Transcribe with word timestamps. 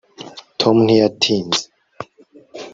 tom 0.59 0.75
ntiyatinze 0.85 1.61